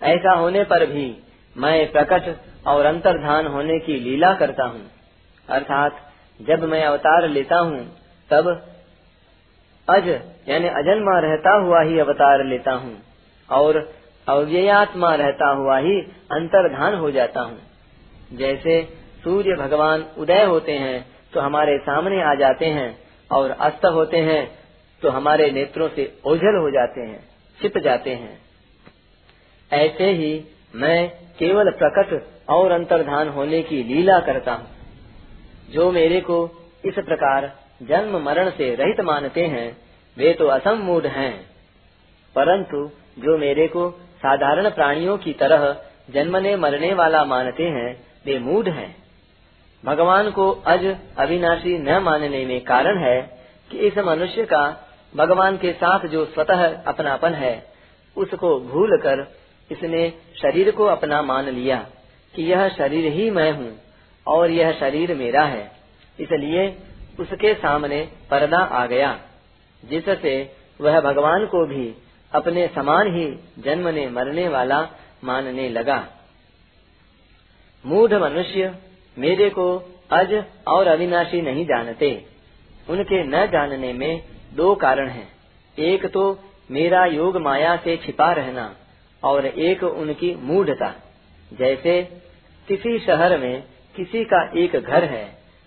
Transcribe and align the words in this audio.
ऐसा 0.00 0.32
होने 0.32 0.62
पर 0.64 0.86
भी 0.86 1.06
मैं 1.56 1.90
प्रकट 1.92 2.34
और 2.66 2.84
अंतर्धान 2.84 3.46
होने 3.46 3.78
की 3.78 3.98
लीला 4.00 4.32
करता 4.34 4.64
हूँ। 4.64 4.82
अर्थात 5.48 6.00
जब 6.40 6.64
मैं 6.64 6.84
अवतार 6.84 7.28
लेता 7.28 7.58
हूँ, 7.58 7.80
तब 8.30 8.48
अज 9.88 10.08
यानी 10.48 10.68
अजन्मा 10.68 11.18
रहता 11.20 11.56
हुआ 11.56 11.80
ही 11.82 11.98
अवतार 11.98 12.44
लेता 12.44 12.72
हूँ 12.72 12.96
और 13.48 13.76
अव्ययात्मा 14.26 15.14
रहता 15.14 15.48
हुआ 15.50 15.78
ही 15.78 16.00
अंतर्धान 16.32 16.94
हो 16.94 17.10
जाता 17.10 17.40
हूँ। 17.40 17.58
जैसे 18.32 18.82
सूर्य 19.24 19.54
भगवान 19.54 20.04
उदय 20.18 20.44
होते 20.44 20.72
हैं 20.72 21.04
तो 21.32 21.40
हमारे 21.40 21.78
सामने 21.78 22.22
आ 22.22 22.34
जाते 22.34 22.66
हैं 22.68 22.88
और 23.30 23.50
अस्त 23.50 23.84
होते 23.84 24.16
हैं 24.16 24.58
तो 25.02 25.10
हमारे 25.10 25.50
नेत्रों 25.50 25.88
से 25.88 26.18
ओझल 26.26 26.56
हो 26.56 26.70
जाते 26.70 27.00
हैं, 27.00 27.28
छिप 27.62 27.78
जाते 27.78 28.10
हैं। 28.10 28.38
ऐसे 29.72 30.10
ही 30.12 30.44
मैं 30.74 31.08
केवल 31.38 31.70
प्रकट 31.70 32.26
और 32.48 32.72
अंतर्धान 32.72 33.28
होने 33.28 33.62
की 33.62 33.82
लीला 33.82 34.18
करता 34.20 34.52
हूँ, 34.52 34.66
जो 35.70 35.90
मेरे 35.92 36.20
को 36.20 36.50
इस 36.84 36.94
प्रकार 36.94 37.52
जन्म 37.82 38.16
मरण 38.18 38.50
से 38.50 38.74
रहित 38.74 39.00
मानते 39.00 39.46
हैं, 39.46 39.76
वे 40.16 40.32
तो 40.34 40.46
असमूढ़ 40.46 41.06
हैं। 41.06 41.46
परंतु 42.36 42.90
जो 43.18 43.38
मेरे 43.38 43.66
को 43.68 43.90
साधारण 44.16 44.70
प्राणियों 44.70 45.16
की 45.18 45.32
तरह 45.32 45.82
जन्मने 46.10 46.56
मरने 46.56 46.94
वाला 46.94 47.24
मानते 47.24 47.62
हैं, 47.62 48.06
वे 48.26 48.38
मूढ़ 48.38 48.68
हैं। 48.68 48.97
भगवान 49.84 50.30
को 50.30 50.50
अज 50.66 50.84
अविनाशी 51.18 51.78
न 51.78 51.98
मानने 51.98 52.44
में 52.46 52.60
कारण 52.64 52.98
है 52.98 53.20
कि 53.70 53.78
इस 53.78 53.98
मनुष्य 53.98 54.44
का 54.44 54.64
भगवान 55.16 55.56
के 55.56 55.72
साथ 55.72 56.06
जो 56.06 56.24
स्वतः 56.24 56.64
अपनापन 56.82 57.34
है, 57.34 57.54
उसको 58.16 58.58
भूल 58.60 58.96
कर 58.98 59.26
इसने 59.70 60.10
शरीर 60.36 60.70
को 60.70 60.84
अपना 60.84 61.22
मान 61.22 61.48
लिया 61.48 61.76
कि 62.34 62.42
यह 62.42 62.68
शरीर 62.68 63.12
ही 63.12 63.30
मैं 63.30 63.50
हूँ 63.52 63.70
और 64.26 64.50
यह 64.50 64.72
शरीर 64.72 65.14
मेरा 65.14 65.44
है। 65.44 65.70
इसलिए 66.18 66.68
उसके 67.20 67.54
सामने 67.54 68.00
पर्दा 68.30 68.58
आ 68.58 68.86
गया, 68.86 69.18
जिससे 69.82 70.34
वह 70.80 71.00
भगवान 71.00 71.46
को 71.46 71.64
भी 71.66 71.94
अपने 72.32 72.66
समान 72.74 73.14
ही 73.14 73.26
जन्मने 73.58 74.08
मरने 74.08 74.48
वाला 74.48 74.80
मानने 75.24 75.68
लगा। 75.68 76.06
मूढ़ 77.84 78.14
मनुष्य 78.14 78.74
मेरे 79.18 79.48
को 79.50 79.66
अज 80.12 80.44
और 80.68 80.86
अविनाशी 80.86 81.40
नहीं 81.42 81.64
जानते। 81.64 82.10
उनके 82.90 83.22
न 83.24 83.46
जानने 83.46 83.92
में 83.92 84.22
दो 84.54 84.74
कारण 84.74 85.08
हैं। 85.08 85.28
एक 85.78 86.06
तो 86.06 86.22
मेरा 86.70 87.04
योग 87.06 87.36
माया 87.36 87.76
से 87.76 87.96
छिपा 87.96 88.30
रहना 88.32 88.74
और 89.22 89.46
एक 89.46 89.82
उनकी 89.82 90.34
मूढ़ता। 90.42 90.94
जैसे 91.52 92.02
किसी 92.68 92.98
शहर 92.98 93.38
में 93.38 93.62
किसी 93.96 94.24
का 94.24 94.42
एक 94.56 94.76
घर 94.76 95.04
है 95.04 95.26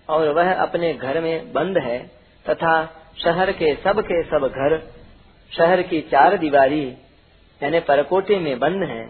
और 0.09 0.27
वह 0.29 0.53
अपने 0.53 0.93
घर 0.93 1.21
में 1.21 1.51
बंद 1.53 1.77
है 1.77 1.99
तथा 2.45 2.73
शहर 3.23 3.51
के 3.51 3.73
सब 3.75 3.99
के 4.01 4.21
सब 4.23 4.47
घर, 4.47 4.77
शहर 5.51 5.81
की 5.81 6.01
चार 6.01 6.37
दीवारी, 6.37 6.83
यानी 7.61 7.79
परकोटे 7.79 8.37
में 8.39 8.59
बंद 8.59 8.83
है, 8.83 9.03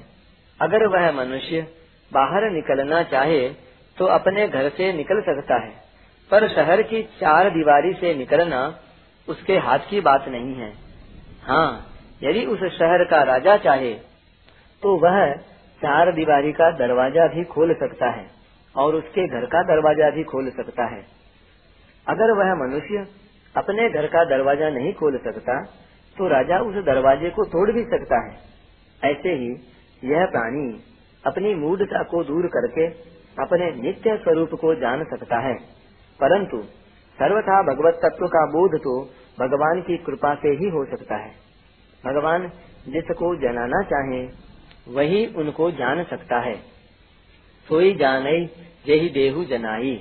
अगर 0.59 0.85
वह 0.88 1.12
मनुष्य 1.12 1.62
बाहर 2.12 2.50
निकलना 2.52 3.03
चाहे 3.03 3.47
तो 4.01 4.06
अपने 4.09 4.47
घर 4.50 4.67
से 4.72 4.91
निकल 4.94 5.19
सकता 5.23 5.56
है। 5.57 5.72
पर 6.31 6.47
शहर 6.50 6.81
की 6.84 7.01
चार 7.17 7.50
दीवारी 7.50 7.94
से 7.95 8.13
निकलना 8.16 8.62
उसके 9.28 9.57
हाथ 9.59 9.79
की 9.89 10.00
बात 10.01 10.28
नहीं 10.29 10.56
है। 10.56 10.69
हाँ 11.44 11.69
यदि 12.22 12.45
उस 12.47 12.63
शहर 12.73 13.03
का 13.06 13.22
राजा 13.23 13.57
चाहे 13.59 13.94
तो 14.84 14.95
वह 15.00 15.17
चार 15.81 16.11
दीवारी 16.13 16.51
का 16.53 16.69
दरवाज़ा 16.78 17.28
भी 17.28 17.44
खोल 17.45 17.73
सकता 17.75 18.09
है 18.11 18.25
और 18.75 18.95
उसके 18.95 19.28
घर 19.29 19.45
का 19.47 19.61
दरवाज़ा 19.66 20.09
भी 20.09 20.23
खोल 20.25 20.50
सकता 20.51 20.85
है। 20.85 21.01
अगर 22.07 22.34
वह 22.34 22.53
मनुष्य 22.57 23.06
अपने 23.56 23.88
घर 23.91 24.07
का 24.07 24.23
दरवाज़ा 24.28 24.69
नहीं 24.72 24.94
खोल 24.95 25.17
सकता 25.19 25.61
तो 26.17 26.28
राजा 26.29 26.59
उस 26.61 26.84
दरवाजे 26.85 27.29
को 27.29 27.45
तोड़ 27.50 27.69
भी 27.72 27.84
सकता 27.85 28.25
है। 28.25 29.11
ऐसे 29.11 29.35
ही 29.35 29.53
यह 30.03 30.25
प्राणी 30.31 30.67
अपनी 31.23 31.56
मूढ़ता 31.57 32.03
को 32.06 32.23
दूर 32.25 32.47
करके 32.50 32.90
अपने 33.40 33.72
नित्य 33.81 34.18
स्वरूप 34.18 34.50
को 34.53 34.74
जान 34.75 35.03
सकता 35.03 35.40
है। 35.40 35.53
परंतु 36.19 36.62
सर्वथा 37.19 37.62
भगवत 37.64 37.94
तत्व 37.96 38.25
का 38.28 38.46
बोध 38.46 38.80
तो 38.80 39.03
भगवान 39.40 39.81
की 39.81 39.97
कृपा 39.97 40.34
से 40.36 40.50
ही 40.50 40.69
हो 40.69 40.86
सकता 40.86 41.16
है। 41.16 41.31
भगवान 42.06 42.47
जिसको 42.88 43.36
जनाना 43.36 43.81
चाहे, 43.84 44.22
वही 44.88 45.25
उनको 45.36 45.72
जान 45.72 46.03
सकता 46.03 46.40
है। 46.40 46.56
सोई 47.68 47.94
जानई 47.96 48.50
यही 48.88 49.09
देहु 49.09 49.44
जनाई। 49.46 49.96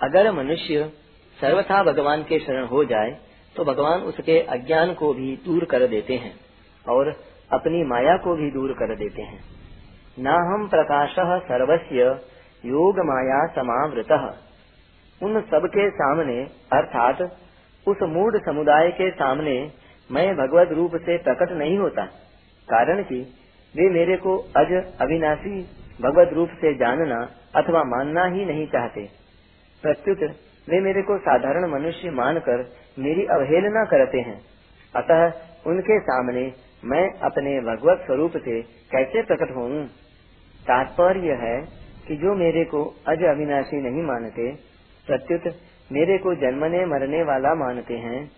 अगर 0.00 0.30
मनुष्य 0.32 0.90
सर्वथा 1.40 1.82
भगवान 1.82 2.22
के 2.22 2.38
शरण 2.38 2.66
हो 2.66 2.84
जाए 2.84 3.16
तो 3.56 3.64
भगवान 3.64 4.00
उसके 4.00 4.38
अज्ञान 4.40 4.94
को 4.94 5.12
भी 5.14 5.36
दूर 5.36 5.64
कर 5.64 5.86
देते 5.86 6.14
हैं 6.14 6.34
और 6.88 7.08
अपनी 7.52 7.82
माया 7.84 8.16
को 8.16 8.34
भी 8.36 8.50
दूर 8.50 8.72
कर 8.72 8.96
देते 8.96 9.22
हैं। 9.22 9.40
न 10.18 10.26
हम 10.26 10.68
प्रकाश 10.68 11.14
सर्वस्व 11.42 12.33
योग 12.64 12.98
माया 12.98 13.46
समावृत। 13.46 14.38
उन 15.22 15.40
सबके 15.40 15.90
सामने, 15.90 16.46
अर्थात 16.72 17.22
उस 17.88 17.96
मूड 18.02 18.44
समुदाय 18.44 18.90
के 18.90 19.10
सामने, 19.10 19.72
मैं 20.12 20.36
भगवत 20.36 20.68
रूप 20.72 20.96
से 20.96 21.18
प्रकट 21.18 21.52
नहीं 21.52 21.78
होता। 21.78 22.04
कारण 22.68 23.02
कि 23.02 23.20
वे 23.76 23.90
मेरे 23.90 24.16
को 24.16 24.38
अज 24.38 24.92
अविनाशी 25.00 25.62
भगवत 26.02 26.30
रूप 26.32 26.48
से 26.48 26.74
जानना 26.74 27.30
अथवा 27.56 27.82
मानना 27.84 28.24
ही 28.24 28.44
नहीं 28.44 28.66
चाहते। 28.66 29.08
प्रत्युत, 29.82 30.18
वे 30.68 30.80
मेरे 30.80 31.02
को 31.02 31.18
साधारण 31.18 31.70
मनुष्य 31.70 32.10
मानकर 32.10 32.72
मेरी 32.98 33.24
अवहेलना 33.24 33.84
करते 33.84 34.18
हैं। 34.18 34.40
अतः 34.96 35.32
उनके 35.66 36.00
सामने 36.00 36.52
मैं 36.84 37.10
अपने 37.18 37.60
भगवत 37.60 37.98
स्वरूप 38.06 38.32
से 38.36 38.62
कैसे 38.62 39.22
प्रकट 39.22 39.56
होऊं? 39.56 39.86
तात्पर्य 40.66 41.32
है 41.32 41.83
कि 42.08 42.16
जो 42.16 42.34
मेरे 42.34 42.64
को 42.64 42.84
अज 43.08 43.22
अविनाशी 43.24 43.76
नहीं 43.76 44.02
मानते, 44.02 44.52
प्रत्युत 45.06 45.54
मेरे 45.92 46.18
को 46.18 46.34
जन्मने 46.34 46.86
मरने 46.86 47.22
वाला 47.22 47.54
मानते 47.54 47.94
हैं, 47.94 48.30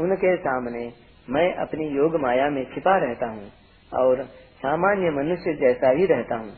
उनके 0.00 0.36
सामने 0.36 0.92
मैं 1.30 1.54
अपनी 1.54 1.88
योग 1.88 2.16
माया 2.16 2.50
में 2.50 2.64
छिपा 2.74 2.96
रहता 2.96 3.26
हूँ 3.26 3.50
और 3.92 4.22
सामान्य 4.62 5.10
मनुष्य 5.10 5.54
जैसा 5.54 5.90
ही 5.90 6.06
रहता 6.06 6.36
हूँ। 6.36 6.50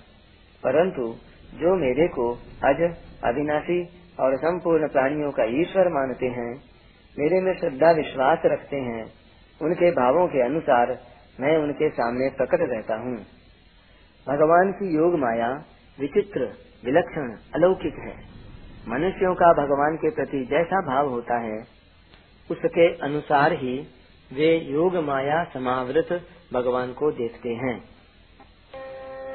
परंतु 0.63 1.15
जो 1.55 1.77
मेरे 1.77 2.09
को 2.09 2.33
अज 2.65 2.95
अविनाशी 3.25 3.89
और 4.21 4.37
संपूर्ण 4.37 4.89
प्राणियों 4.89 5.33
का 5.33 5.45
ईश्वर 5.45 5.89
मानते 5.89 6.27
हैं, 6.27 6.63
मेरे 7.19 7.41
में 7.41 7.55
श्रद्धा 7.59 7.91
विश्वास 7.91 8.39
रखते 8.45 8.77
हैं, 8.77 9.13
उनके 9.63 9.91
भावों 9.91 10.29
के 10.29 10.43
अनुसार 10.43 10.99
मैं 11.41 11.57
उनके 11.59 11.89
सामने 11.89 12.29
प्रकट 12.29 12.59
रहता 12.61 12.97
हूँ। 12.97 13.17
भगवान 14.29 14.73
की 14.73 14.97
योग 14.97 15.19
माया 15.19 15.65
विचित्र, 16.01 16.41
विलक्षण, 16.85 17.31
अलौकिक 17.55 17.95
है। 17.95 18.15
मनुष्यों 18.89 19.35
का 19.35 19.53
भगवान 19.53 19.97
के 19.97 20.11
प्रति 20.11 20.45
जैसा 20.51 20.81
भाव 20.81 21.09
होता 21.09 21.39
है, 21.39 21.59
उसके 22.51 22.89
अनुसार 22.89 23.53
ही 23.53 23.87
वे 24.33 24.57
योग 24.57 24.97
माया 24.97 25.45
समावृत 25.45 26.21
भगवान 26.53 26.93
को 26.93 27.11
देखते 27.11 27.49
हैं। 27.49 27.85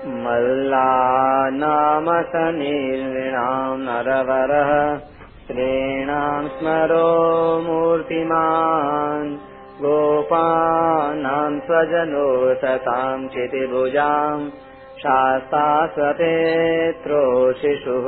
मल्ला 0.06 1.50
नाम 1.50 2.06
सनिर्णाम 2.24 3.80
नरवरः 3.82 4.98
स्त्रीणाम् 4.98 6.50
स्मरो 6.50 7.60
मूर्तिमान्। 7.62 9.38
गोपानाम् 9.82 11.62
स्वजनो 11.62 12.56
सताम् 12.56 13.28
क्षितिभुजाम् 13.28 14.50
शास्ता 15.02 15.62
स्वतेत्रो 15.94 17.22
शिशुः 17.60 18.08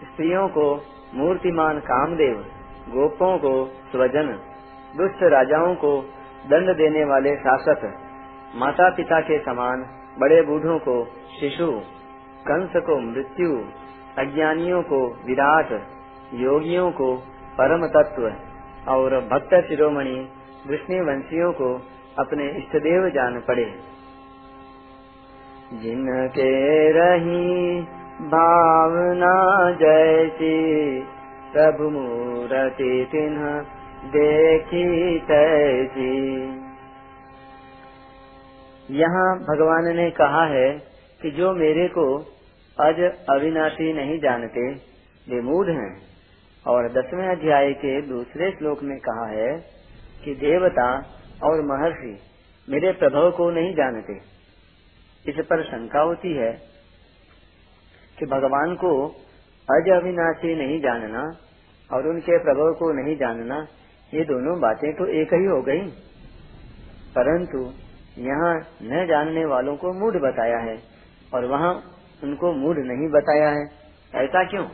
स्त्रियों 0.03 0.47
को 0.49 0.65
मूर्तिमान 1.13 1.79
कामदेव, 1.79 2.35
गोपों 2.89 3.37
को 3.37 3.53
स्वजन, 3.91 4.31
दुष्ट 4.97 5.23
राजाओं 5.23 5.75
को 5.75 5.91
दंड 6.49 6.75
देने 6.77 7.03
वाले 7.03 7.35
शासक 7.35 7.85
माता 8.55 8.89
पिता 8.89 9.19
के 9.21 9.39
समान 9.39 9.85
बड़े 10.19 10.41
बूढ़ों 10.41 10.79
को 10.79 10.95
शिशु, 11.39 11.71
कंस 12.47 12.81
को 12.85 12.99
मृत्यु, 13.01 13.55
अज्ञानियों 14.17 14.81
को 14.83 15.05
विराट, 15.25 15.71
योगियों 16.33 16.91
को 16.91 17.15
परम 17.57 17.87
तत्व 17.87 18.27
और 18.91 19.19
भक्त 19.21 19.55
शिरोमणि 19.67 20.19
विष्णु 20.67 21.03
वंशियों 21.05 21.51
को 21.51 21.69
अपने 22.19 22.49
इष्टदेव 22.49 23.09
जान 23.09 23.41
पड़े। 23.47 23.93
जिनके 25.73 26.91
रही 26.91 27.81
भावना 28.21 29.35
जैसी 29.71 30.53
प्रभु 31.53 31.89
मूर्ति 31.89 33.07
तिन्ह 33.11 33.65
देखी 34.05 35.19
तैसी। 35.19 36.43
यहाँ 38.91 39.39
भगवान 39.39 39.95
ने 39.95 40.09
कहा 40.11 40.45
है 40.45 40.69
कि 41.21 41.31
जो 41.31 41.53
मेरे 41.53 41.87
को 41.87 42.17
अज 42.79 42.99
अविनाशी 43.29 43.93
नहीं 43.93 44.19
जानते, 44.19 44.73
वे 45.29 45.41
मूढ़ 45.41 45.69
हैं। 45.69 46.01
और 46.67 46.89
दसवें 46.89 47.27
अध्याय 47.27 47.73
के 47.73 48.01
दूसरे 48.01 48.51
श्लोक 48.51 48.83
में 48.83 48.99
कहा 48.99 49.25
है 49.25 49.57
कि 50.25 50.35
देवता 50.35 51.01
और 51.41 51.61
महर्षि 51.61 52.19
मेरे 52.69 52.91
प्रभव 52.91 53.31
को 53.31 53.49
नहीं 53.51 53.73
जानते। 53.73 54.13
इस 55.25 55.35
पर 55.45 55.63
शंका 55.63 55.99
होती 55.99 56.33
है 56.33 56.51
कि 58.19 58.25
भगवान 58.25 58.75
को 58.75 59.07
अज 59.69 59.89
अविनाशी 59.89 60.55
नहीं 60.55 60.79
जानना 60.81 61.23
और 61.91 62.07
उनके 62.07 62.37
प्रभव 62.37 62.73
को 62.73 63.03
नहीं 63.03 63.15
जानना, 63.17 63.67
ये 64.13 64.23
दोनों 64.23 64.59
बातें 64.59 64.93
तो 64.93 65.05
एक 65.05 65.33
ही 65.33 65.45
हो 65.45 65.61
गई। 65.61 65.89
परंतु 67.15 67.73
यहाँ 68.17 68.55
न 68.83 69.05
जानने 69.07 69.45
वालों 69.45 69.77
को 69.77 69.93
मूड 69.93 70.21
बताया 70.21 70.57
है 70.57 70.83
और 71.33 71.45
वहाँ 71.45 71.73
उनको 72.23 72.53
मूड 72.53 72.77
नहीं 72.77 73.09
बताया 73.09 73.49
है। 73.49 73.65
ऐसा 74.15 74.43
क्यों? 74.43 74.65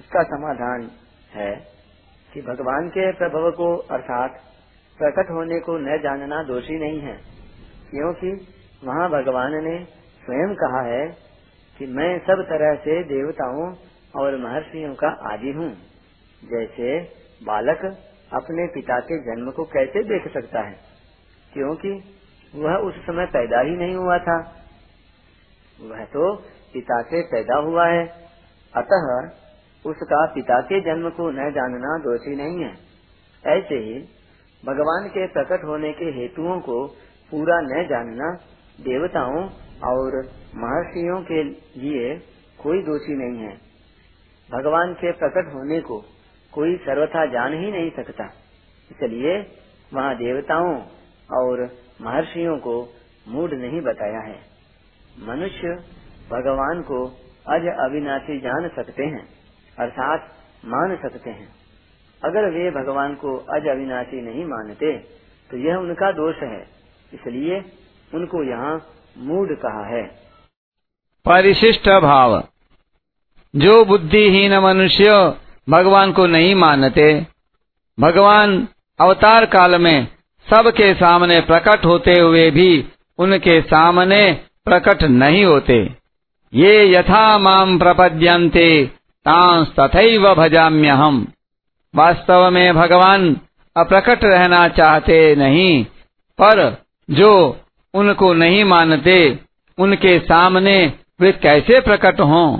इसका 0.00 0.22
समाधान 0.22 0.90
है 1.30 1.56
कि 2.32 2.42
भगवान 2.42 2.88
के 2.88 3.12
प्रभव 3.12 3.50
को 3.50 3.76
अर्थात 3.76 4.44
प्रकट 5.00 5.30
होने 5.30 5.58
को 5.60 5.76
न 5.78 5.98
जानना 6.02 6.42
दोषी 6.42 6.78
नहीं 6.78 7.00
है, 7.00 7.14
क्योंकि 7.90 8.30
वहाँ 8.82 9.08
भगवान 9.10 9.54
ने 9.64 9.76
स्वयं 10.22 10.54
कहा 10.54 10.82
है 10.84 11.06
कि 11.76 11.86
मैं 11.86 12.08
सब 12.18 12.42
तरह 12.42 12.74
से 12.76 13.02
देवताओं 13.04 13.66
और 14.14 14.36
महर्षियों 14.38 14.94
का 14.94 15.08
आदि 15.32 15.52
हूँ। 15.52 15.70
जैसे 16.42 16.98
बालक 17.42 17.84
अपने 18.32 18.66
पिता 18.66 18.98
के 19.00 19.18
जन्म 19.18 19.50
को 19.50 19.64
कैसे 19.64 20.02
देख 20.04 20.28
सकता 20.32 20.60
है? 20.60 20.76
क्योंकि 21.52 21.92
वह 22.54 22.76
उस 22.82 22.94
समय 23.06 23.26
पैदा 23.26 23.60
ही 23.60 23.76
नहीं 23.76 23.94
हुआ 23.94 24.18
था। 24.18 24.36
वह 25.78 26.04
तो 26.04 26.34
पिता 26.74 27.00
से 27.02 27.22
पैदा 27.22 27.56
हुआ 27.60 27.86
है। 27.86 28.04
अतः 28.72 29.08
उसका 29.84 30.24
पिता 30.26 30.60
के 30.60 30.80
जन्म 30.80 31.10
को 31.10 31.30
न 31.30 31.50
जानना 31.50 31.96
दोषी 31.98 32.36
नहीं 32.36 32.64
है। 32.64 32.72
ऐसे 33.44 33.78
ही 33.78 33.98
भगवान 34.64 35.08
के 35.08 35.26
प्रकट 35.26 35.64
होने 35.64 35.92
के 35.92 36.04
हेतुओं 36.04 36.60
को 36.60 36.86
पूरा 37.30 37.60
न 37.60 37.86
जानना, 37.88 38.32
देवताओं 38.80 39.48
और 39.82 40.16
महर्षियों 40.56 41.22
के 41.22 41.44
लिए 41.44 42.18
कोई 42.58 42.82
दोषी 42.82 43.14
नहीं 43.14 43.44
है। 43.46 43.56
भगवान 44.50 44.94
के 44.94 45.12
प्रकट 45.12 45.54
होने 45.54 45.80
को 45.80 46.00
कोई 46.52 46.76
सर्वथा 46.76 47.26
जान 47.26 47.54
ही 47.54 47.72
नहीं 47.72 47.90
सकता। 47.90 48.24
इसलिए 48.90 49.38
वहाँ 49.94 50.16
देवताओं 50.16 50.82
और 51.30 51.64
महर्षियों 52.02 52.58
को 52.58 52.76
मूड 53.28 53.54
नहीं 53.54 53.82
बताया 53.82 54.20
है। 54.20 54.40
मनुष्य 55.16 55.74
भगवान 56.30 56.82
को 56.82 57.06
अज 57.46 57.66
अविनाशी 57.80 58.40
जान 58.40 58.68
सकते 58.68 59.04
हैं, 59.04 59.28
अर्थात 59.78 60.32
मान 60.64 60.96
सकते 60.96 61.30
हैं। 61.30 61.57
अगर 62.24 62.50
वे 62.50 62.70
भगवान 62.70 63.14
को 63.14 63.36
अज 63.36 63.66
अविनाशी 63.66 64.20
नहीं 64.22 64.44
मानते 64.44 64.92
तो 65.50 65.56
यह 65.56 65.74
उनका 65.74 66.10
दोष 66.12 66.36
है। 66.36 66.60
इसलिए 67.14 67.60
उनको 68.14 68.42
यहाँ 68.44 68.86
मूड 69.18 69.54
कहा 69.58 69.84
है। 69.86 70.02
परिशिष्ट 71.26 71.88
भाव। 71.88 72.42
जो 73.56 73.84
बुद्धिहीन 73.84 74.58
मनुष्य 74.58 75.34
भगवान 75.68 76.12
को 76.12 76.26
नहीं 76.26 76.54
मानते, 76.54 77.26
भगवान 78.00 78.68
अवतार 79.00 79.44
काल 79.46 79.80
में 79.80 80.06
सबके 80.46 80.94
सामने 80.94 81.40
प्रकट 81.40 81.84
होते 81.84 82.18
हुए 82.20 82.50
भी 82.50 82.84
उनके 83.18 83.60
सामने 83.60 84.20
प्रकट 84.64 85.02
नहीं 85.02 85.44
होते। 85.44 85.78
ये 86.54 86.92
यथा 86.94 87.38
माम 87.38 87.78
प्रपद्यन्ते 87.78 88.86
तांस 89.26 89.72
तथैव 89.80 90.34
भजाम्य 90.34 90.88
हम 90.88 91.26
वास्तव 91.94 92.50
में 92.50 92.74
भगवान 92.74 93.36
अप्रकट 93.76 94.24
रहना 94.24 94.68
चाहते 94.68 95.36
नहीं, 95.36 95.84
पर 96.40 96.82
जो 97.10 97.60
उनको 97.94 98.32
नहीं 98.32 98.64
मानते, 98.64 99.38
उनके 99.78 100.18
सामने 100.18 100.92
वे 101.20 101.32
कैसे 101.32 101.80
प्रकट 101.80 102.20
हों? 102.20 102.58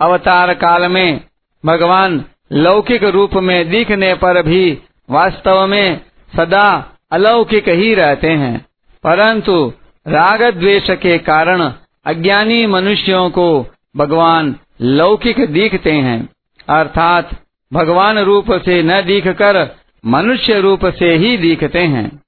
अवतार 0.00 0.54
काल 0.54 0.88
में 0.88 1.20
भगवान 1.66 2.24
लौकिक 2.52 3.04
रूप 3.04 3.34
में 3.34 3.70
दिखने 3.70 4.14
पर 4.14 4.42
भी 4.42 4.78
वास्तव 5.10 5.66
में 5.66 6.00
सदा 6.36 6.92
अलौकिक 7.10 7.68
ही 7.68 7.94
रहते 7.94 8.30
हैं। 8.30 8.66
परंतु 9.02 9.72
राग 10.08 10.42
द्वेष 10.42 10.90
के 10.90 11.18
कारण 11.18 11.72
अज्ञानी 12.06 12.66
मनुष्यों 12.66 13.30
को 13.30 13.66
भगवान 13.96 14.56
लौकिक 14.80 15.40
दिखते 15.40 15.92
हैं। 15.92 16.28
अर्थात 16.68 17.45
भगवान 17.72 18.18
रूप 18.18 18.52
से 18.52 18.82
न 18.82 19.00
दिखकर 19.02 19.76
मनुष्य 20.06 20.60
रूप 20.60 20.86
से 20.86 21.16
ही 21.16 21.36
दिखते 21.36 21.78
हैं। 21.78 22.22